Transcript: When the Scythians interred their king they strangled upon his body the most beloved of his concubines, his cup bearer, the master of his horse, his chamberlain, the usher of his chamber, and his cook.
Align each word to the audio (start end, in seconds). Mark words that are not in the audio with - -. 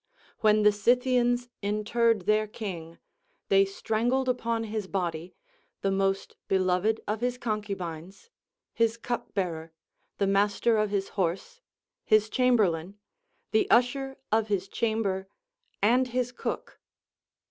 When 0.39 0.63
the 0.63 0.71
Scythians 0.71 1.47
interred 1.61 2.21
their 2.21 2.47
king 2.47 2.97
they 3.49 3.65
strangled 3.65 4.27
upon 4.27 4.63
his 4.63 4.87
body 4.87 5.35
the 5.81 5.91
most 5.91 6.37
beloved 6.47 6.99
of 7.07 7.21
his 7.21 7.37
concubines, 7.37 8.31
his 8.73 8.97
cup 8.97 9.35
bearer, 9.35 9.73
the 10.17 10.25
master 10.25 10.75
of 10.79 10.89
his 10.89 11.09
horse, 11.09 11.61
his 12.03 12.29
chamberlain, 12.31 12.97
the 13.51 13.69
usher 13.69 14.17
of 14.31 14.47
his 14.47 14.67
chamber, 14.67 15.27
and 15.83 16.07
his 16.07 16.31
cook. 16.31 16.79